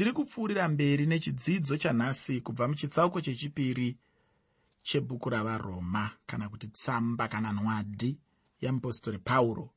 [0.00, 3.98] ndiri kupfuurira mberi nechidzidzo chanhasi kubva muchitsauko chechipiri
[4.82, 8.18] chebhuku ravaroma kana kuti tsamba kana nwadi
[8.60, 9.70] yamupostori pauro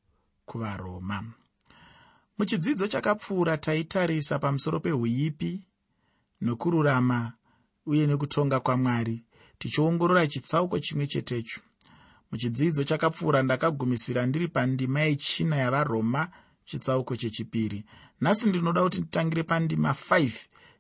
[0.45, 1.23] kuvaroma.
[2.37, 5.61] Muchidzidzo chakapfuura taitarisa pamusoro peuipi
[6.41, 7.33] nokururama
[7.85, 9.25] uye nekutonga kwamwari
[9.57, 11.61] tichiongorora chitsauko chimwe chetecho.
[12.31, 16.31] Muchidzidzo chakapfuura ndakagumisira ndiri pandima yechina yavaroma
[16.65, 17.85] chitsauko chechipiri.
[18.21, 20.31] Nhasi ndinoda kuti nditangire pandima 5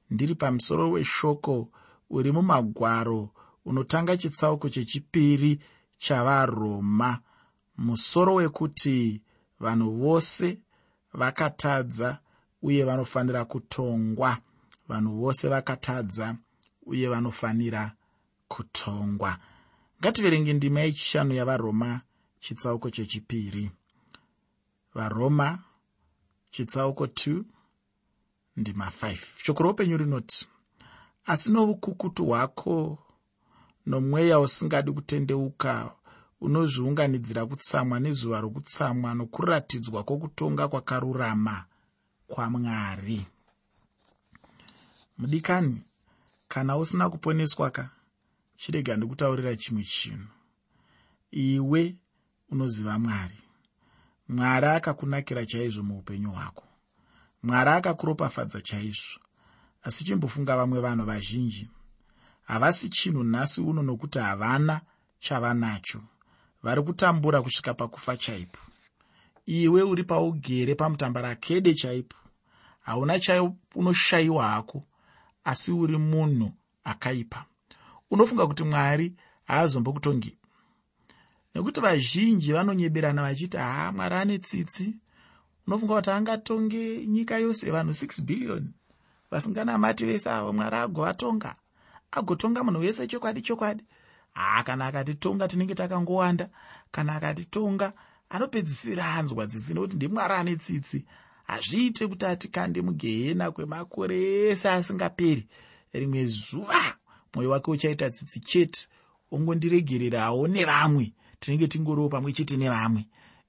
[0.09, 1.69] ndiri pamusoro weshoko
[2.09, 3.29] uri mumagwaro
[3.65, 5.59] unotanga chitsauko chechipiri
[5.97, 7.19] chavaroma.
[7.77, 9.21] Musoro wekuti
[9.59, 10.59] vanhu vose
[11.13, 12.19] vakatadza
[12.61, 14.37] uye vanofanira kutongwa.
[14.87, 16.37] Vanhu vose vakatadza
[16.85, 17.91] uye vanofanira
[18.47, 19.37] kutongwa.
[19.99, 22.01] Ngativerenge ndima yechishanu yavaroma
[22.39, 23.71] chitsauko chechipiri.
[24.93, 25.59] Varoma
[26.53, 27.43] chitsauko 2
[28.57, 30.47] ndima 5 shoko roupenyu rinoti
[31.25, 32.75] asi noukukutu hwako
[33.85, 35.91] nomweya usingadi kutendeuka
[36.41, 41.65] unozviunganidzira kutsamwa nezuva rokutsamwa nokuratidzwa kwokutonga kwakarurama
[42.27, 43.19] kwamwari
[45.17, 45.81] mudikani
[46.47, 47.89] kana usina kuponeswa ka
[48.57, 50.27] chirega ndikutaurira chimwe chinhu.
[51.31, 51.95] Iwe
[52.49, 53.42] unoziva mwari
[54.33, 56.63] mwari akakunakira chaizvo muupenyu hwako.
[57.43, 59.19] Mwari akakuropafadza chaizvo.
[59.83, 61.69] Asi chimbofunga vamwe vanhu vazhinji.
[62.43, 64.81] Havasi chinhu nhasi uno nokuti havana
[65.19, 66.01] chavanacho.
[66.63, 68.59] Vari kutambura kusvika pakufa chaipo.
[69.45, 72.17] Iwe uri paugere pamutambarakede chaipo.
[72.81, 74.83] Hauna chaunoshayiwa hako
[75.43, 76.51] asi uri munhu
[76.83, 77.45] akaipa.
[78.11, 80.37] Unofunga kuti mwari haazombokutongi
[81.55, 84.95] nekuti vazhinji vanonyeberana vachiti haa mwari ane tsitsi.
[85.67, 88.69] Unofunga kuti angatonge nyika yose vanhu 6 bhiriyoni
[89.31, 91.55] vasinganamati vese avo mwari agovatonga.
[92.11, 93.83] Agotonga munhu wese chokwadi chokwadi.
[94.33, 96.49] Haa kana akatitonga tinenge takangowanda.
[96.91, 97.93] Kana akatitonga
[98.29, 101.05] anopedzisira anzwa tsitsi nekuti ndimwari ane tsitsi.
[101.43, 105.47] Hazviite kuti atikande mugehena kwemakore ese asingaperi.
[105.93, 106.97] Rimwe zuva
[107.33, 108.87] mwoyo wake uchaita tsitsi chete.
[109.31, 111.13] Ongondiregererawo nevamwe
[111.43, 113.05] tinenge tingoriwo pamwe chete nevamwe.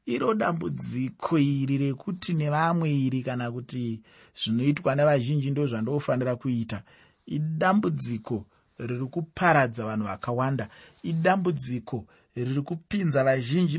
[0.07, 4.01] Iro dambudziko iri rekuti nevamwe iri kana kuti
[4.35, 6.83] zvinoitwa nevazhinji ndo zvandofanira kuita.
[7.27, 8.47] Idambudziko
[8.79, 10.69] riri kuparadza vanhu vakawanda.
[11.03, 12.05] Idambudziko
[12.37, 13.79] riri kupinza vazhinji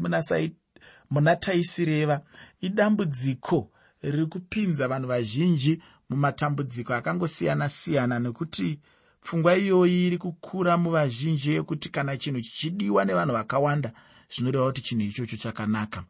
[1.11, 2.21] muna taisireva
[2.61, 3.69] idambudziko
[4.01, 8.79] riri kupinza vanhu vazhinji mumatambudziko akangosiyana-siyana nekuti
[9.25, 13.89] pfungwa iyoyi iri kukura muvazhinji yekuti kana chinhu chichidiwa nevanhu vakawanda
[14.33, 16.03] zvinoreva kuti chinhu ichocho chakanaka.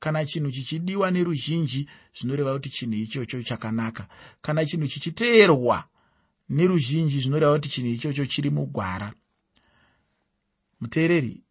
[0.00, 4.08] Kana chinhu chichidiwa neruzhinji zvinoreva kuti chinhu ichocho chakanaka.
[4.42, 5.84] Kana chinhu chichiteerwa
[6.48, 9.12] neruzhinji zvinoreva kuti chinhu ichocho chiri mugwara.
[10.80, 11.42] Muteereri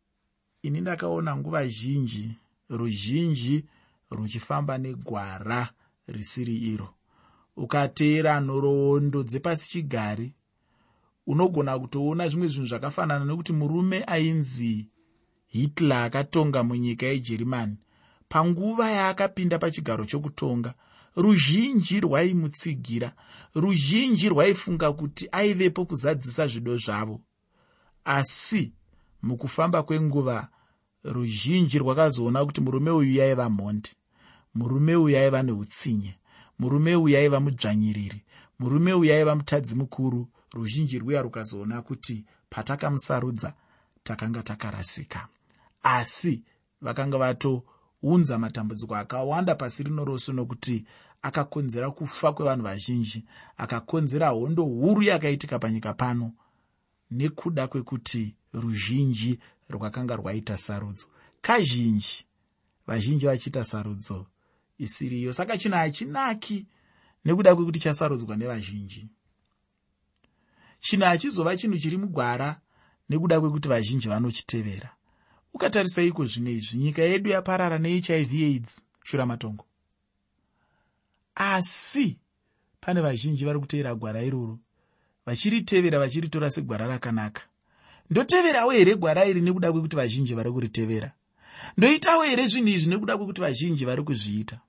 [0.64, 2.32] ini ndakaona nguva zhinji
[2.70, 3.66] ruzhinji
[4.12, 5.70] ruchifamba negwara
[6.08, 6.90] risiri iro.
[7.56, 10.34] Ukateera nhoroondo dzepasi chigare
[11.28, 14.90] unogona kutoona zvimwe zvinhu zvakafanana nekuti murume ainzi
[15.48, 17.78] hitler akatonga munyika yejerimani
[18.30, 20.74] panguva yaakapinda pachigaro chokutonga
[21.16, 23.14] ruzhinji rwaimutsigira
[23.56, 27.22] ruzhinji rwaifunga kuti aivepo kuzadzisa zvido zvavo.
[28.06, 28.74] Asi
[29.22, 30.48] mukufamba kwenguva
[31.04, 33.90] ruzhinji rwakazoona kuti murume uyu yaiva mhondi
[34.54, 36.16] murume uyu aiva neutsinye
[36.60, 38.24] murume uyu aiva mudzvanyiriri
[38.60, 43.54] murume uyu aiva mutadzi mukuru ruzhinji rwuya rukazoona kuti patakamusarudza
[44.04, 45.28] takanga takarasika.
[45.84, 46.44] Asi
[46.82, 50.86] vakanga vatounza matambudziko akawanda pasi rino rose nokuti
[51.22, 53.26] akakonzera kufa kwevanhu vazhinji
[53.58, 56.32] akakonzera hondo huru yakaitika panyika pano
[57.12, 59.40] nekuda kwekuti ruzhinji
[59.70, 61.06] rwakanga rwaita sarudzo.
[61.42, 62.26] Kazhinji
[62.88, 64.26] vazhinji vachiita sarudzo
[64.78, 66.66] isiriyo saka chinhu hachinaki
[67.26, 69.08] nekuda kwekuti chasarudzwa nevazhinji
[70.82, 72.60] chinhu hachizova chinhu chiri mugwara
[73.10, 74.90] nekuda kwekuti vazhinji vanochitevera.
[75.54, 79.66] Ukatarisa iko zvino izvi nyika yedu yaparara nehiv aids shuramatongo
[81.36, 82.20] asi
[82.82, 84.60] pane vazhinji vari kuteera gwara iroro
[85.26, 87.42] vachiritevera vachiritora segwara rakanaka.
[88.10, 91.12] Ndoteverawo here gwara iri nekuda kwekuti vazhinji vari kuritevera?
[91.78, 94.60] Ndoitawo here zvinhu izvi nekuda kwekuti vazhinji vari kuzviita?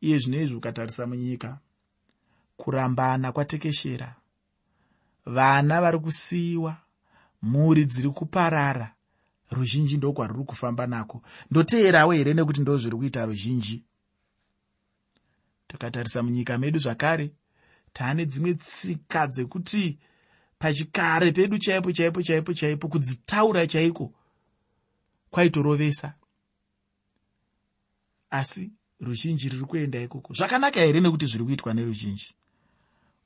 [0.00, 1.58] Iye zvino izvi ukatarisa munyika
[2.56, 4.14] kurambana kwatekeshera
[5.28, 6.76] vana vari kusiyiwa
[7.42, 8.94] mhuri dziri kuparara.
[9.50, 11.22] Ruzhinji ndokwaruri kufamba nako.
[11.50, 13.84] Ndoteerawo here nekuti ndo zviri kuita ruzhinji?
[15.66, 17.32] Takatarisa munyika medu zvakare
[17.92, 19.98] taane dzimwe tsika dzekuti
[20.58, 24.12] pachikare pedu chaipo chaipo chaipo chaipo kudzitaura chaiko?
[25.30, 26.14] Kwaitorovesa.
[28.30, 28.70] Asi
[29.00, 30.34] ruzhinji riri kuenda ikoko.
[30.34, 32.34] Zvakanaka here nekuti zviri kuitwa neruzhinji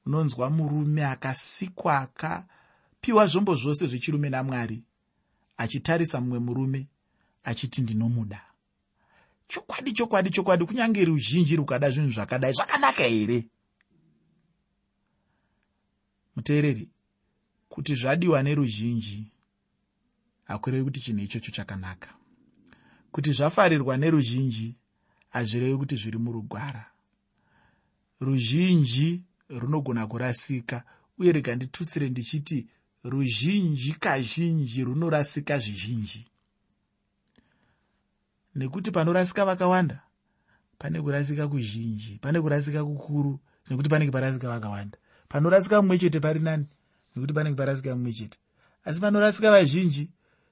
[0.07, 4.83] unonzwa murume akasikwa akapiwa zvombo zvose zvechirume namwari
[5.57, 6.87] achitarisa mumwe murume
[7.45, 8.41] achiti ndinomuda.
[9.49, 13.49] Chokwadi chokwadi chokwadi kunyange ruzhinji rukada zvinhu zvakadai zvakanaka here?
[16.37, 16.89] Muteereri
[17.69, 19.29] kuti zvadiwa neruzhinji
[20.45, 22.09] hakurevi kuti chinhu ichocho chakanaka.
[23.13, 24.75] Kuti zvafarirwa neruzhinji
[25.31, 26.91] hazvirevi kuti zviri murugwara.
[28.21, 29.25] Ruzhinji
[29.59, 30.83] runogona kurasika.
[31.19, 32.67] Uye rega nditutsire ndichiti
[33.05, 36.27] ruzhinji kazhinji runorasika zvizhinji.
[38.55, 40.01] Nekuti panorasika vakawanda
[40.79, 43.41] pane kurasika kuzhinji pane kurasika kukuru
[43.71, 44.99] nekuti panenge parasika vakawanda.
[45.29, 46.67] Panorasika mumwe chete pari nani
[47.17, 48.39] nekuti panenge parasika mumwe chete.
[48.85, 50.11] Asi panorasika vazhinji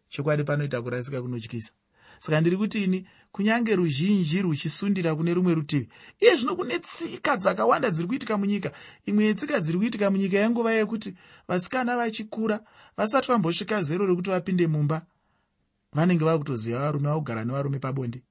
[0.09, 1.73] chokwadi panoita kurasika kunotyisa
[2.21, 5.89] saka ndiri kuti ini kunyange ruzhinji ruchisundira kune rumwe rutivi
[6.21, 8.73] iye zvino kune tsika dzakawanda dziri kuitika munyika.
[9.07, 11.15] Imwe yetsika dziri kuitika munyika yenguva yekuti
[11.49, 12.61] vasikana vachikura
[12.97, 15.03] vasati vambosvika zero rekuti vapinde mumba
[15.93, 18.23] vanenge vava kutoziva varume vakugara nevarume pabonde.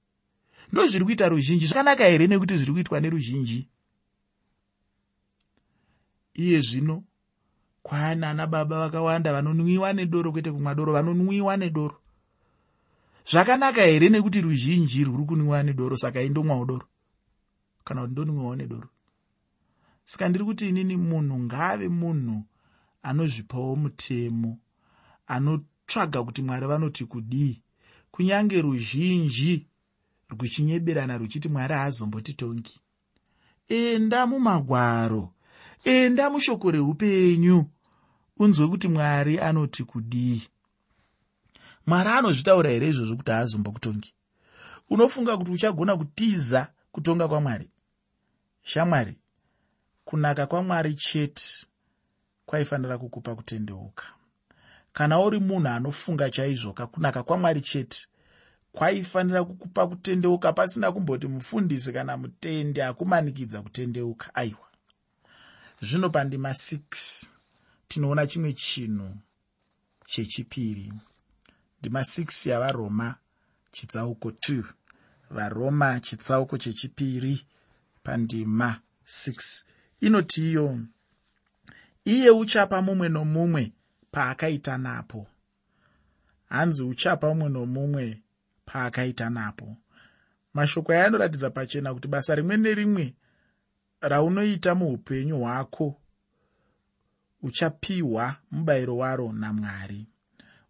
[0.71, 3.67] Ndo zviri kuita ruzhinji zvakanaka here nekuti zviri kuitwa neruzhinji?
[6.33, 7.03] Iye zvino
[7.83, 11.97] kwaana ana baba vakawanda vanonwiwa nedoro kwete kumwa doro vanonwiwa nedoro
[13.25, 16.85] zvakanaka here nekuti ruzhinji rwuri kunwiwa nedoro saka indomwawo doro
[17.83, 18.89] kana kuti ndonwiwawo nedoro?
[20.05, 22.43] Saka ndiri kuti inini munhu ngaave munhu
[23.03, 24.57] anozvipawo mutemo
[25.27, 27.61] anotsvaga kuti mwari vanoti kudii.
[28.11, 29.67] Kunyange ruzhinji
[30.29, 32.79] rwuchinyeberana rwuchiti mwari haazombotitongi
[33.67, 35.33] enda mumagwaro
[35.83, 37.65] enda mushoko reupenyu
[38.37, 40.41] unzwe kuti mwari anoti kudii
[41.89, 44.13] mwari anozvitaura here izvozvo kuti haazombokutongi
[44.89, 47.69] unofunga kuti uchagona kutiza kutonga kwamwari?
[48.63, 49.15] Shamwari
[50.05, 51.65] kunaka kwamwari chete
[52.45, 54.05] kwaifanira kukupa kutendeuka.
[54.93, 58.07] Kana uri munhu anofunga chaizvo kakunaka kwamwari chete
[58.71, 64.35] kwaifanira kukupa kutendeuka pasina kumboti mufundisi kana mutende akumanikidza kutendeuka.
[64.35, 64.67] Aiwa.
[65.81, 67.25] Zvino pandima 6
[67.87, 69.17] tinoona chimwe chinhu
[70.05, 70.93] chechipiri
[71.79, 73.15] ndima 6 yavaroma
[73.71, 74.63] chitsauko 2
[75.29, 77.47] varoma chitsauko chechipiri
[78.03, 79.63] pandima 6
[80.01, 80.79] inoti iyo
[82.05, 83.73] iye uchapa mumwe nomumwe
[84.11, 85.27] paakaita napo.
[86.49, 88.21] Hanzi uchapa mumwe nomumwe
[88.65, 89.77] paakaita napo.
[90.53, 93.15] Mashoko aya anoratidza pachena kuti basa rimwe nerimwe
[94.01, 95.95] raunoita muupenyu hwako
[97.41, 100.07] uchapiwa mubayiro waro namwari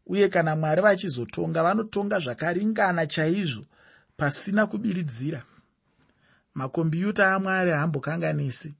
[0.09, 3.65] uye kana mwari vachizotonga vanotonga zvakaringana chaizvo
[4.17, 5.41] pasina kubiridzira.
[6.53, 8.73] Makombiyuta amwari haambokanganisi.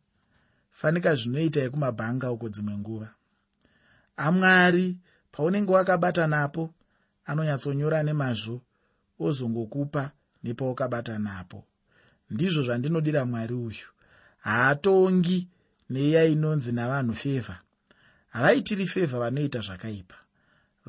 [0.72, 3.10] Fanika zvinoita yekumabhanga uko dzimwe nguva.
[4.18, 4.98] Amwari
[5.32, 6.74] paunenge wakabata napo
[7.26, 8.62] anonyatsonyora nemazvo
[9.20, 10.12] ozongokupa
[10.44, 11.64] nepaukabata napo.
[12.30, 13.88] Ndizvo zvandinodira mwari uyu.
[14.40, 15.48] Haatongi
[15.90, 17.60] neiya inonzi navanhu fevha.
[18.30, 20.16] Havaitiri fevha vanoita zvakaipa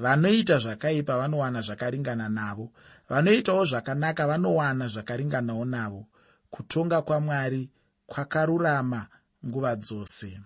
[0.03, 2.67] vanoita zvakaipa vanowana zvakaringana navo.
[3.09, 6.07] Vanoitawo zvakanaka vanowana zvakaringanawo navo.
[6.51, 7.71] Kutonga kwamwari
[8.07, 9.07] kwakarurama
[9.47, 10.41] nguva dzose.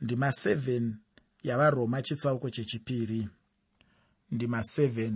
[0.00, 0.92] Ndima 7
[1.42, 3.28] yavaroma chitsauko chechipiri.
[4.30, 5.12] Ndima 7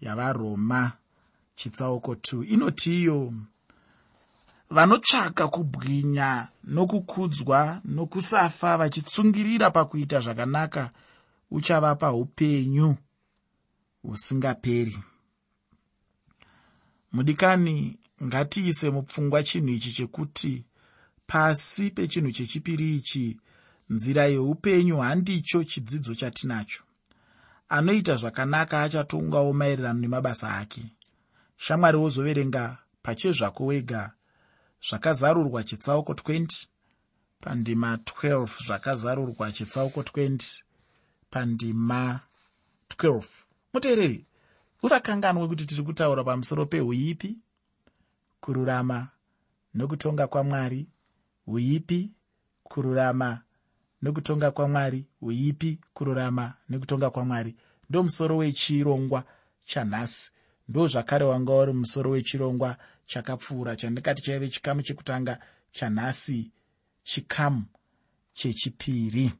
[0.00, 0.92] yavaroma
[1.54, 3.32] chitsauko 2 inoti iyo
[4.70, 10.90] vanotsvaka kubwinya nokukudzwa nokusafa vachitsungirira pakuita zvakanaka
[11.50, 12.96] uchavapa upenyu
[14.02, 14.98] husingaperi.
[17.12, 20.64] Mudikani ngatiise mupfungwa chinhu ichi chekuti
[21.26, 23.40] pasi pechinhu chechipiri ichi
[23.90, 26.82] nzira yeupenyu handicho chidzidzo chatinacho.
[27.68, 30.84] Anoita zvakanaka achatongawo maererano nemabasa ake.
[31.56, 34.12] Shamwari wozoverenga pachezvako wega
[34.88, 36.66] zvakazarurwa chitsauko 20
[37.40, 40.62] pandima 12 zvakazarurwa chitsauko 20
[41.30, 42.20] pandima
[42.96, 43.22] 12
[43.72, 44.26] muteereri
[44.82, 47.38] usakanganwe kuti tiri kutaura pamusoro peuipi
[48.40, 49.08] kururama
[49.74, 50.86] nokutonga kwamwari
[51.46, 52.12] uipi
[52.62, 53.40] kururama
[54.02, 57.56] nokutonga kwamwari uipi kururama nekutonga kwamwari.
[57.90, 59.24] Ndo musoro wechirongwa
[59.66, 60.30] chanhasi.
[60.68, 65.38] Ndo zvakare wanga uri musoro wechirongwa chakapfuura chandikati chaive chikamu chekutanga
[65.72, 66.50] chanhasi
[67.04, 67.64] chikamu
[68.32, 69.32] chechipiri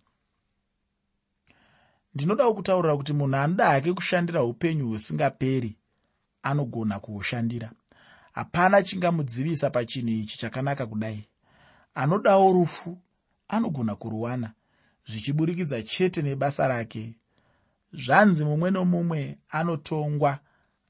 [2.14, 5.76] ndinodawo kutaurira kuti munhu anoda hake kushandira upenyu husingaperi
[6.42, 7.72] anogona kuhushandira.
[8.32, 11.24] Hapana chingamudzivisa pachinhu ichi chakanaka kudai.
[11.94, 12.98] Anodawo rufu
[13.48, 14.52] anogona kuruwana
[15.06, 17.18] zvichiburikidza chete nebasa rake.
[17.92, 20.38] Zvanzi mumwe nomumwe anotongwa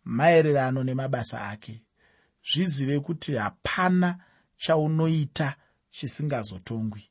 [0.04, 1.82] maererano nemabasa ake.
[2.52, 4.18] Zvizive kuti hapana
[4.56, 5.56] chaunoita
[5.90, 7.02] chisingazotongwi.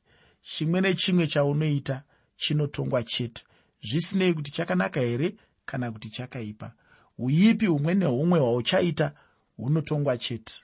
[0.42, 2.02] Chimwe nechimwe chaunoita
[2.36, 3.44] chinotongwa chete
[3.82, 5.34] zvisinei kuti chakanaka here
[5.66, 6.72] kana kuti chakaipa?
[7.18, 9.12] Uipi humwe nehumwe hwauchaita
[9.56, 10.60] hunotongwa chete?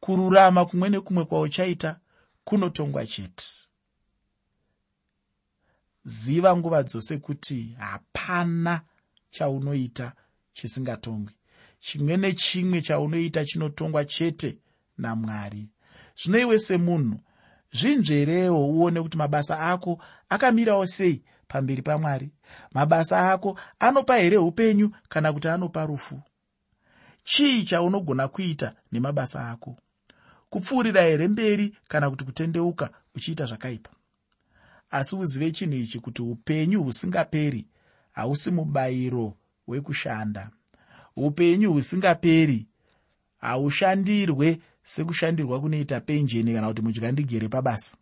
[0.00, 2.00] Kururama kumwe nekumwe kwauchaita
[2.44, 3.44] kunotongwa chete.
[6.04, 8.80] Ziva nguva dzose kuti hapana
[9.30, 10.12] chaunoita
[10.52, 11.32] chisingatongwi.
[11.78, 14.58] Chimwe nechimwe chaunoita chinotongwa chete
[14.98, 15.68] namwari.
[16.22, 17.20] Zvino iwe semunhu
[17.72, 22.30] zvinzverewo uone kuti mabasa ako akamirawo sei pamberi pamwari.
[22.74, 26.20] Mabasa ako anopa here upenyu kana kuti anopa rufu?
[27.24, 29.76] Chii chaunogona kuita nemabasa ako?
[30.50, 33.90] Kupfuurira here mberi kana kuti kutendeuka uchiita zvakaipa?
[34.90, 37.66] Asi uzive chinhu ichi kuti upenyu husingaperi
[38.12, 39.36] hausi mubayiro
[39.66, 40.50] wekushanda.
[41.16, 42.66] Upenyu husingaperi
[43.38, 47.96] haushandirwe sekushandirwa kunoita penjeni kana kuti mudyandigere pabasa.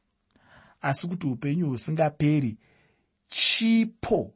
[0.83, 2.57] Asi kuti upenyu husingaperi
[3.29, 4.35] chipo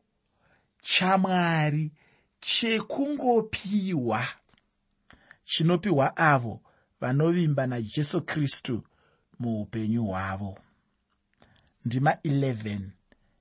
[0.83, 1.92] chamwari
[2.40, 4.26] chekungopiwa.
[5.45, 6.61] Chinopiwa avo
[7.00, 8.83] vanovimba najesu kristu
[9.38, 10.59] muupenyu hwavo.
[11.85, 12.80] Ndima 11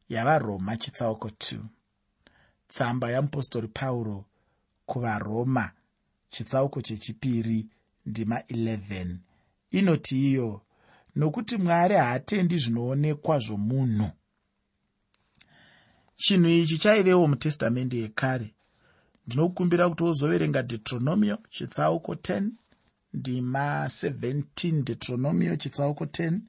[0.09, 1.59] yavaroma chitsauko 2
[2.67, 4.25] tsamba yamupostori pauro
[4.85, 5.71] kuvaroma
[6.29, 7.67] chitsauko chechipiri
[8.05, 9.17] ndima 11
[9.71, 10.61] inoti iyo
[11.15, 14.09] nokuti mwari haatendi zvinoonekwa zvomunhu
[16.17, 18.53] chinhu ichi chaivewo mutestamende yekare.
[19.27, 22.49] Ndinokumbira kuti wozoverenga deuteronomio chitsauko 10
[23.13, 26.39] ndima 17 deuteronomio chitsauko 10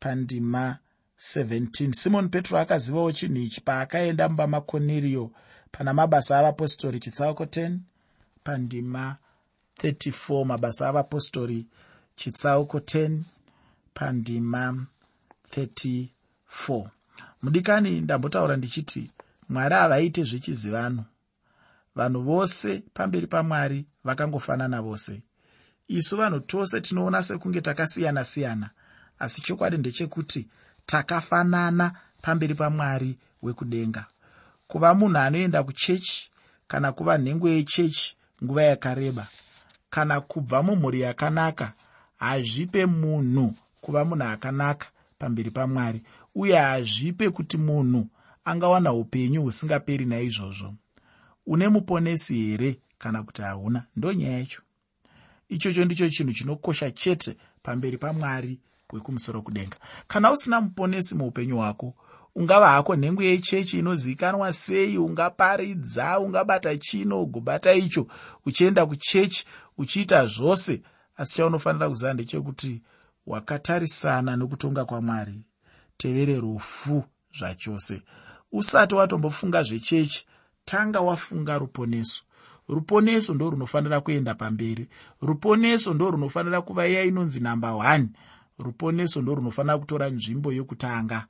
[0.00, 0.78] pandima
[1.18, 5.30] 17 simoni petro akazivawo chinhu ichi paakaenda mumba makoniriyo
[5.72, 7.78] pana mabasa avapostori chitsauko 10
[8.44, 9.16] pandima
[9.82, 11.66] 34 mabasa avapostori
[12.16, 13.20] chitsauko 10
[13.94, 14.86] pandima
[15.56, 16.88] 34
[17.44, 19.10] mudikani ndambotaura ndichiti
[19.48, 21.04] mwari havaite zvechizivano
[21.96, 25.22] vanhu vose pamberi pamwari vakangofanana vose.
[25.88, 28.70] Isu vanhu tose tinoona sekunge takasiyana-siyana
[29.18, 30.48] asi chokwadi ndechekuti
[30.86, 34.06] takafanana pamberi pamwari wekudenga.
[34.66, 36.30] Kuva munhu anoenda kuchechi
[36.68, 39.26] kana kuva nhengo yechechi nguva yakareba
[39.90, 41.72] kana kubva mumhuri yakanaka
[42.16, 44.86] hazvipe munhu kuva munhu akanaka
[45.18, 46.02] pamberi pamwari
[46.34, 48.06] uye hazvipe kuti munhu
[48.44, 50.74] angawana upenyu husingaperi naizvozvo.
[51.46, 53.86] Une muponesi here kana kuti hauna?
[53.96, 54.62] Ndonyaya yacho.
[55.48, 58.60] Ichocho ndicho chinhu chinokosha chete pamberi pamwari
[58.92, 59.76] wekumusoro kudenga.
[60.08, 61.94] Kana usina muponesi muupenyu hwako
[62.34, 68.06] ungava hako nhengo yechechi inozivikanwa sei ungaparidza ungabata chino ugobata icho
[68.46, 69.46] uchienda kuchechi
[69.78, 70.82] uchiita zvose
[71.16, 72.82] asi chaunofanira kuziva ndechekuti
[73.26, 75.44] wakatarisana nokutonga kwamwari
[75.96, 77.04] tevere rufu
[77.38, 78.02] zvachose.
[78.52, 80.26] Usati watombofunga zvechechi
[80.64, 82.22] tanga wafunga ruponeso.
[82.68, 84.88] Ruponeso ndo runofanira kuenda pamberi.
[85.20, 88.06] Ruponeso ndo runofanira kuva iya inonzi namba 1
[88.58, 91.26] ruponeso ndo runofanira kutora nzvimbo yokutanga.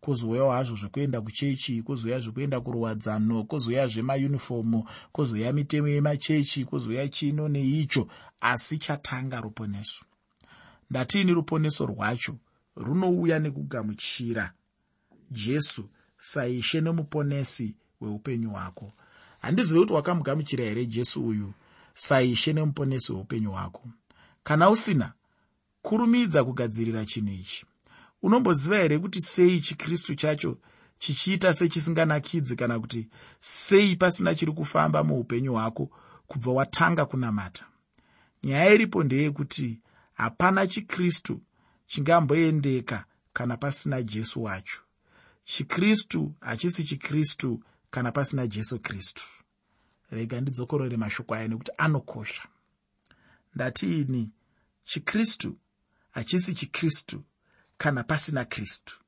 [0.00, 8.08] Kwozouyawo hazvo zvekuenda kuchechi kwozouya zvekuenda kuruwadzano kwozouya zvemayunifomu kwozouya mitemo yemachechi kwozouya chino neicho
[8.40, 10.04] asi chatanga ruponeso.
[10.90, 12.36] Ndatiini ruponeso rwacho
[12.76, 14.52] runouya nekugamuchira
[15.30, 18.92] jesu saishe nemuponesi weupenyu hwako.
[19.40, 21.52] Handizive kuti wakamugamuchira here jesu uyu
[21.94, 23.88] saishe nemuponesi weupenyu hwako?
[24.44, 25.12] Kana usina
[25.82, 27.66] kurumidza kugadzirira chinhu ichi.
[28.22, 30.58] Unomboziva here kuti sei chikristu chacho
[30.98, 33.08] chichiita sechisinganakidzi kana kuti
[33.40, 35.90] sei pasina chiri kufamba muupenyu hwako
[36.26, 37.66] kubva watanga kunamata?
[38.42, 39.80] Nyaya iripo ndeyekuti
[40.14, 41.40] hapana chikristu
[41.90, 44.82] chingamboendeka kana pasina jesu wacho.
[45.44, 49.22] Chikristu hachisi chikristu kana pasina jesu kristu.
[50.10, 52.42] Rega ndidzokorore mashoko aya nekuti anokosha.
[53.54, 54.30] Ndatiini
[54.84, 55.58] chikristu
[56.10, 57.24] hachisi chikristu
[57.78, 59.00] kana pasina kristu.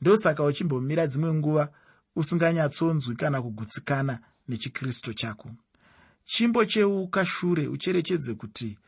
[0.00, 1.72] Ndosaka uchimbomira dzimwe nguva
[2.16, 5.50] usinganyatsonzwi kana kugutsikana nechikristu chako.
[6.24, 8.78] Chimbocheuka shure ucherechedze kuti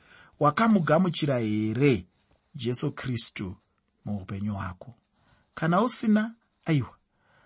[0.41, 2.07] wakamugamuchira here
[2.55, 3.57] jesu kristu
[4.05, 4.95] muupenyu hwako.
[5.55, 6.97] Kana usina aiwa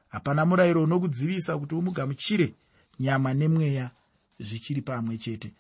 [0.09, 2.55] hapana murayiro unokudzivisa kuti umugamuchire
[3.01, 3.91] nyama nemweya
[4.41, 5.55] zvichiri pamwe chete.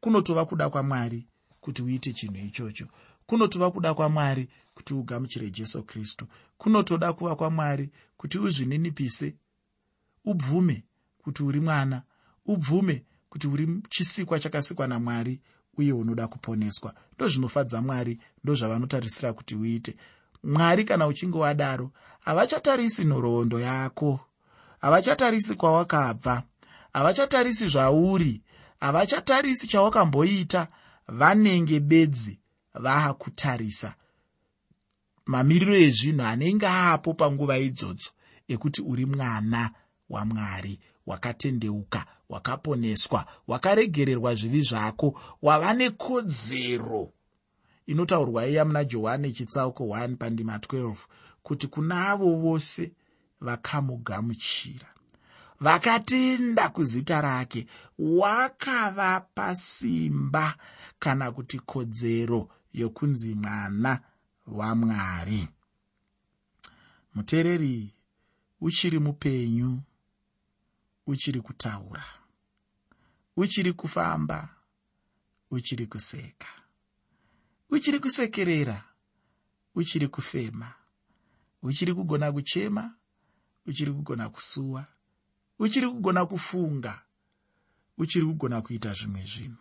[0.00, 1.26] Kunotova kuda kwamwari
[1.60, 2.86] kuti uite chinhu ichocho.
[3.26, 6.26] Kunotova kuda kwamwari kuti ugamuchire jesu kristu.
[6.58, 9.34] Kunotoda kuva kwamwari kuti uzvininipise.
[10.24, 10.84] Ubvume
[11.18, 12.02] kuti uri mwana.
[12.46, 15.40] Ubvume kuti uri chisikwa chakasikwa namwari
[15.78, 16.94] uye unoda kuponeswa.
[17.14, 19.96] Ndozvinofadza mwari ndozvavanotarisira kuti uite.
[20.44, 24.20] Mwari kana uchinge wadaro havachatarisi nhoroondo yako
[24.80, 26.42] havachatarisi kwawakabva
[26.92, 28.42] havachatarisi zvauri
[28.80, 30.68] havachatarisi chawakamboita.
[31.08, 32.38] Vanenge bedzi
[32.74, 33.94] vaakutarisa
[35.26, 38.10] mamiriro ezvinhu anenge apo panguva idzodzo
[38.48, 39.70] ekuti uri mwana
[40.10, 47.12] wamwari wakatendeuka wakaponeswa wakaregererwa zvivi zvako wava nekodzero
[47.86, 50.96] inotaurwa iya muna johani chitsauko 1 pandima 12
[51.42, 52.92] kuti kuna avo vose
[53.40, 54.88] vakamugamuchira.
[55.60, 57.66] Vakatenda kuzita rake
[57.98, 60.54] wakavapa simba
[60.98, 64.00] kana kuti kodzero yokunzi mwana
[64.46, 65.48] wamwari
[67.14, 67.94] muteereri
[68.60, 69.82] uchiri mupenyu
[71.06, 72.04] uchiri kutaura
[73.36, 74.48] uchiri kufamba
[75.50, 76.46] uchiri kuseka
[77.70, 78.84] uchiri kusekerera
[79.74, 80.74] uchiri kufema
[81.62, 82.94] uchiri kugona kuchema
[83.66, 84.86] uchiri kugona kusuwa
[85.58, 87.02] uchiri kugona kufunga
[87.98, 89.56] uchiri kugona kuita zvimwe zvinhu.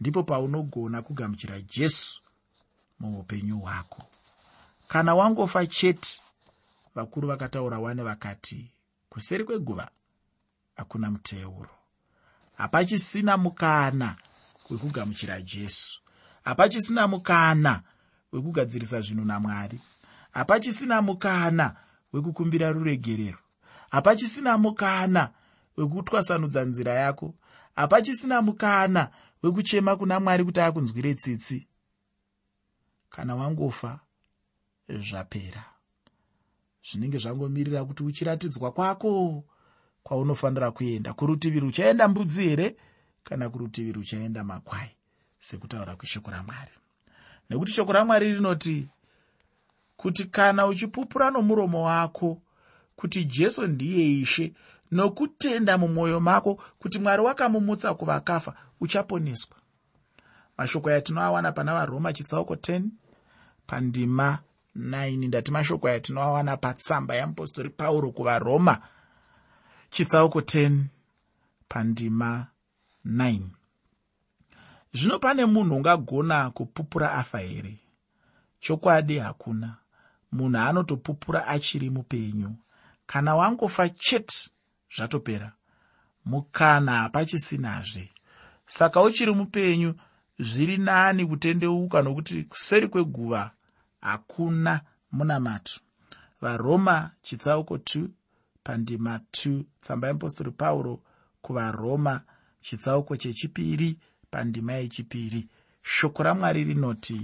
[0.00, 2.20] Ndipo paunogona kugamuchira jesu
[3.00, 4.02] muupenyu hwako.
[4.88, 6.20] Kana wangofa chete
[6.94, 8.70] vakuru vakataura wane vakati
[9.08, 9.90] kuseri kweguva
[10.76, 11.70] hakuna muteuro.
[12.56, 14.16] Hapachisina mukana
[14.70, 16.00] wekugamuchira jesu
[16.44, 17.82] hapachisina mukana
[18.32, 19.80] wekugadzirisa zvinhu namwari.
[20.32, 21.76] Hapachisina mukana
[22.12, 23.38] wekukumbira ruregerero.
[23.90, 25.30] Hapachisina mukana
[25.76, 27.34] wekutwasanudza nzira yako.
[27.76, 29.10] Hapachisina mukana
[29.42, 31.66] wekuchema kuna mwari kuti akunzwire tsitsi.
[33.10, 34.00] Kana wangofa
[34.88, 35.64] zvapera.
[36.90, 39.44] Zvinenge zvangomirira kuti uchiratidzwa kwako
[40.02, 41.12] kwaunofanira kuenda.
[41.12, 42.76] Kurutivi ruchaenda mbudzi here
[43.24, 44.96] kana kurutivi ruchaenda makwai
[45.44, 46.70] sekutaura kweshoko ramwari.
[47.50, 48.88] Nekuti shoko ramwari rinoti
[49.96, 52.42] kuti kana uchipupura nomuromo wako
[52.96, 54.52] kuti jesu ndiye ishe
[54.90, 59.56] nokutenda mumwoyo mako kuti mwari wakamumutsa kuvakafa uchaponeswa.
[60.58, 62.82] Mashoko yatinoawana pana varoma chitsauko 10
[63.66, 64.38] pandima
[64.76, 68.80] 9 ndati mashoko yatinoawana patsamba yeapostori pauro kuvaroma
[69.90, 70.80] chitsauko 10
[71.68, 72.46] pandima
[73.06, 73.40] 9
[74.94, 77.78] zvino pane munhu ungagona kupupura afa here?
[78.60, 79.76] Chokwadi hakuna.
[80.32, 82.56] Munhu anotopupura achiri mupenyu.
[83.06, 84.50] Kana wangofa chete
[84.96, 85.52] zvatopera.
[86.24, 88.14] Mukana hapachisinazve
[88.66, 89.94] saka uchiri mupenyu
[90.38, 93.50] zviri nani kutendeuka nokuti kuseri kweguva
[94.00, 94.80] hakuna
[95.12, 95.80] munamato
[96.40, 98.08] varoma chitsauko 2
[98.62, 101.02] pandima 2 tsamba yeapostori pauro
[101.42, 102.20] kuvaroma
[102.60, 103.98] chitsauko chechipiri
[104.34, 105.48] pandima yechipiri.
[105.82, 107.18] Shoko ramwari rinoti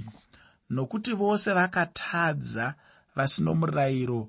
[0.71, 2.75] nokuti vose vakatadza
[3.17, 4.21] vasino murayiro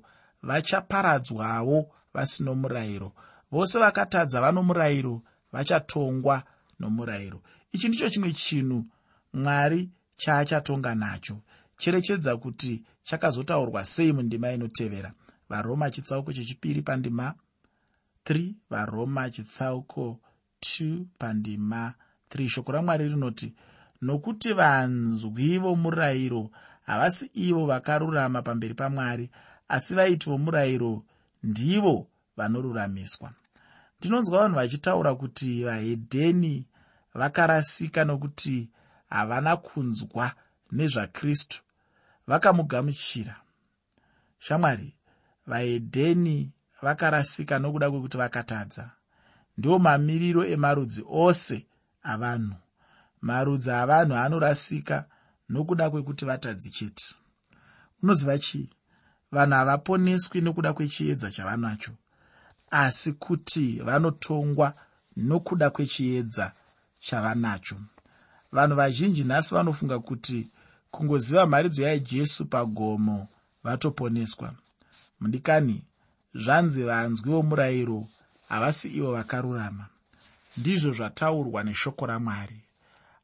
[0.42, 1.78] vachaparadzwawo
[2.14, 3.12] vasino murayiro.
[3.52, 6.42] Vose vakatadza vano murayiro vachatongwa
[6.80, 7.42] nomurayiro.
[7.72, 8.84] Ichi ndicho chimwe chinhu
[9.32, 11.38] mwari chaachatonga nacho.
[11.78, 15.12] Cherechedza kuti chakazotaurwa sei mundima inotevera.
[15.48, 17.34] Varoma chitsauko chechipiri pandima
[18.24, 20.20] 3 varoma chitsauko
[20.60, 21.94] 2 pandima
[22.34, 23.54] 3 shoko ramwari rinoti
[24.02, 26.50] nokuti vanzwi vomurayiro
[26.82, 29.30] havasi ivo vakarurama pamberi pamwari
[29.68, 31.02] asi vaiti vomurayiro
[31.42, 33.32] ndivo vanoruramiswa.
[33.98, 36.66] Ndinonzwa vanhu vachitaura kuti vahedheni
[37.14, 38.70] vakarasika nokuti
[39.10, 40.32] havana kunzwa
[40.72, 41.62] nezvakristu.
[42.26, 43.36] Vakamugamuchira.
[44.38, 44.94] Shamwari
[45.46, 48.90] vahedheni vakarasika nokuda kwekuti vakatadza.
[49.58, 51.66] Ndiwo mamiriro emarudzi ose
[52.02, 52.54] avanhu.
[53.20, 55.04] Marudzi avanhu anorasika
[55.48, 57.04] nokuda kwekuti vatadzi chete.
[58.02, 58.70] Unoziva chii
[59.32, 61.92] vanhu havaponeswi nokuda kwechiedza chavanacho
[62.70, 64.74] asi kuti vanotongwa
[65.16, 66.52] nokuda kwechiedza
[67.00, 67.76] chavanacho.
[68.52, 70.48] Vanhu vazhinji nhasi vanofunga kuti
[70.90, 73.28] kungoziva mharidzo yajesu pagomo
[73.64, 74.54] vatoponeswa.
[75.20, 75.84] Mudikani
[76.34, 78.06] zvanzi vanzwi vomurayiro
[78.48, 79.86] havasi ivo vakarurama
[80.56, 82.60] ndizvo zvataurwa neshoko ramwari.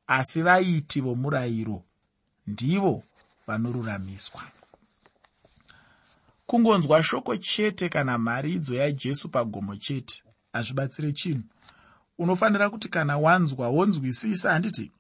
[0.06, 1.82] Asi vaiti vomurayiro
[2.46, 3.02] ndivo
[3.46, 4.42] vanoruramiswa.
[6.46, 11.42] Kungonzwa shoko chete kana mharidzo yajesu pagomo chete hazvibatsire chinhu.
[12.18, 14.90] Unofanira kuti kana wanzwa wonzwisisa handiti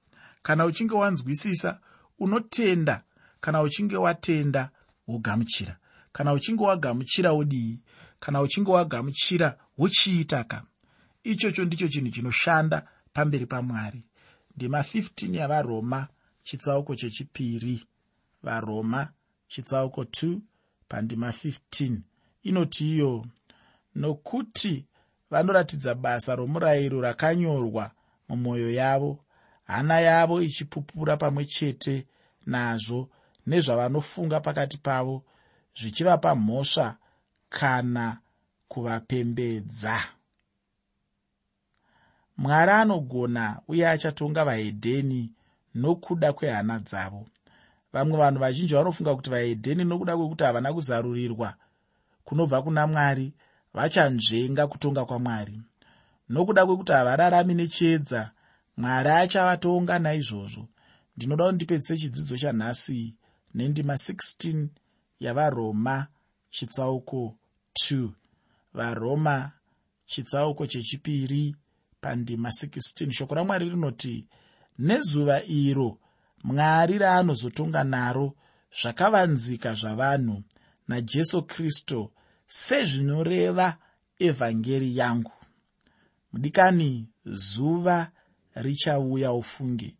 [0.42, 1.80] kana uchinge wanzwisisa
[2.18, 3.02] unotenda.
[3.40, 4.70] Kana uchinge watenda
[5.06, 5.76] wogamuchira.
[6.12, 7.80] Kana uchinge wagamuchira wodii.
[8.20, 10.62] Kana uchinge wagamuchira wochiitaka
[11.22, 14.04] ichocho ndicho chinhu chinoshanda pamberi pamwari.
[14.56, 16.08] Ndima 15 yavaroma
[16.42, 17.84] chitsauko chechipiri.
[18.42, 19.12] Varoma
[19.48, 20.38] chitsauko 2
[20.88, 21.98] pandima 15
[22.42, 23.26] inoti iyo
[23.94, 24.86] nokuti
[25.30, 27.90] vanoratidza basa romurayiro rakanyorwa
[28.28, 29.24] mumwoyo yavo
[29.64, 32.06] hana yavo ichipupura pamwe chete
[32.46, 33.10] nazvo
[33.46, 35.24] nezvavanofunga pakati pavo
[35.80, 36.96] zvichivapa mhosva
[37.48, 38.18] kana
[38.68, 40.00] kuvapembedza
[42.38, 45.32] mwari anogona uye achatonga vahedheni
[45.74, 47.26] nokuda kwehana dzavo.
[47.92, 51.54] Vamwe vanhu vazhinji vanofunga kuti vahedheni nokuda kwekuti havana kuzarurirwa
[52.24, 53.32] kunobva kuna mwari
[53.74, 55.60] vachanzvenga kutonga kwamwari.
[56.28, 58.30] Nokuda kwekuti havararami nechiedza
[58.76, 60.68] mwari achavatonga naizvozvo.
[61.16, 63.16] Ndinoda kuti ndipedzise chidzidzo chanhasi
[63.54, 64.66] nendima 16
[65.20, 66.06] yavaroma
[66.50, 67.34] chitsauko
[67.90, 68.08] 2
[68.74, 69.52] varoma
[70.06, 71.56] chitsauko chechipiri
[72.00, 74.28] pandima 16 shoko ramwari rinoti
[74.78, 75.98] nezuva iro
[76.44, 78.34] mwari raanozotonga naro
[78.80, 80.42] zvakavanzika zvavanhu
[80.88, 82.10] najesu kristu
[82.46, 83.76] sezvinoreva
[84.18, 85.32] evhangeri yangu.
[86.32, 88.10] Mudikani zuva
[88.54, 89.96] richauya ufunge.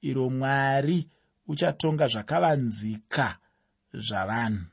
[0.00, 1.08] Iro mwari
[1.46, 3.38] uchatonga zvakavanzika
[3.92, 4.64] zvavanhu.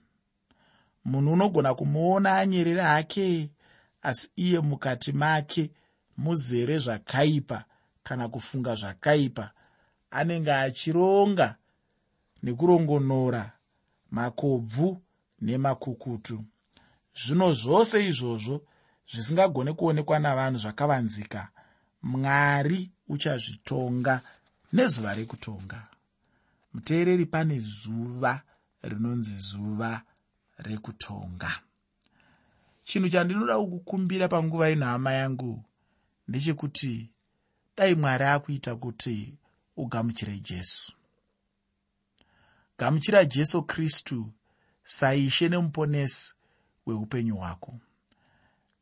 [1.05, 3.51] Munhu unogona kumuona anyerere hake
[4.01, 5.71] asi iye mukati make
[6.23, 7.63] muzere zvakaipa
[8.03, 9.51] kana kufunga zvakaipa.
[10.11, 11.55] Anenge achironga
[12.43, 13.51] nekurongonora
[14.11, 15.01] makobvu
[15.41, 16.43] nemakukutu.
[17.15, 18.61] Zvino zvose izvozvo
[19.11, 21.49] zvisingagone kuonekwa navanhu zvakavanzika.
[22.03, 24.21] Mwari uchazvitonga
[24.73, 25.87] nezuva rekutonga.
[26.73, 28.41] Muteereri pane zuva
[28.83, 30.01] rinonzi zuva
[30.57, 31.51] rekutonga.
[32.83, 35.63] Chinhu chandinoda kukukumbira panguva ino hama yangu
[36.29, 37.11] ndechekuti
[37.77, 39.33] dai mwari akuita kuti
[39.77, 40.93] ugamuchire jesu.
[42.77, 44.31] Gamuchira jesu kristu
[44.83, 46.33] saishe nemuponesi
[46.85, 47.79] weupenyu hwako.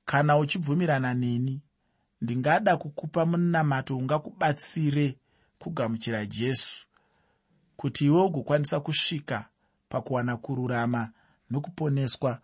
[0.06, 1.62] Kana uchibvumirana neni
[2.22, 5.18] ndingada kukupa munamato ungakubatsire
[5.60, 6.88] kugamuchira jesu
[7.78, 9.50] kuti iwe ugokwanisa kusvika
[9.90, 11.12] pakuwana kururama
[11.50, 12.40] nokuponeswa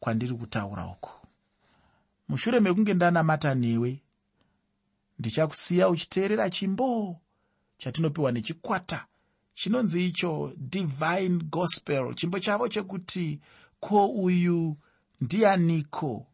[0.00, 1.10] kwandiri kutaura uku.
[2.28, 4.02] Mushure mekunge ndanamata newe
[5.18, 7.20] ndichakusiya uchiteerera chimbo
[7.78, 9.06] chatinopiwa nechikwata.
[9.54, 13.40] Chinonzi icho divine gospel chimbo chavo chekuti
[13.80, 14.76] ko uyu
[15.20, 16.26] ndianiko?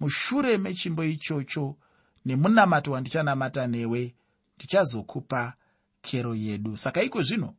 [0.00, 1.76] Mushure mechimbo ichocho
[2.24, 4.14] nemunamato wandichanamata newe
[4.56, 5.54] ndichazokupa
[6.02, 6.76] kero yedu.
[6.76, 7.54] Saka iko zvino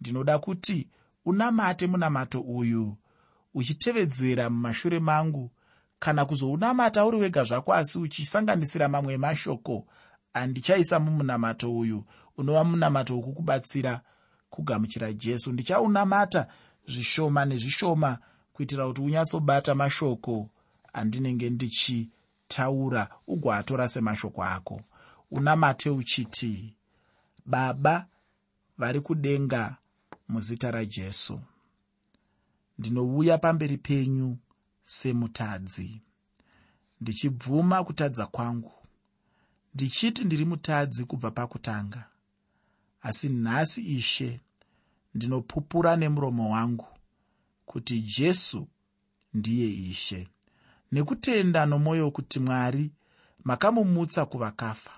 [0.00, 0.88] ndinoda kuti
[1.24, 2.96] unamate munamato uyu
[3.54, 5.50] uchitevedzera mumashure mangu.
[5.98, 9.86] Kana kuzounamata uri wega zvako asi uchisanganisira mamwe mashoko
[10.34, 12.04] andichaisa mumunamato uyu
[12.36, 14.00] unova munamato wokukubatsira
[14.50, 15.52] kugamuchira jesu.
[15.52, 16.46] Ndichaunamata
[16.88, 18.18] zvishoma nezvishoma
[18.52, 20.50] kuitira kuti unyatsobata mashoko
[20.92, 24.80] andinenge ndichitaura ugoatora semashoko ako.
[25.30, 26.74] Unamate uchiti
[27.46, 28.06] baba
[28.78, 29.76] vari kudenga
[30.28, 31.40] muzita rajesu.
[32.78, 34.36] Ndinouya pamberi penyu
[34.82, 36.00] semutadzi.
[37.00, 38.72] Ndichibvuma kutadza kwangu
[39.74, 42.04] ndichiti ndiri mutadzi kubva pakutanga.
[43.02, 44.40] Asi nhasi ishe
[45.14, 46.86] ndinopupura nemuromo wangu
[47.66, 48.68] kuti jesu
[49.34, 50.28] ndiye ishe.
[50.92, 52.90] Nekutenda nomwoyo kuti mwari
[53.44, 54.90] makamumutsa kuvakafa